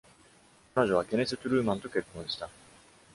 [0.73, 2.49] 彼女はケネス・トゥルーマンと結婚した。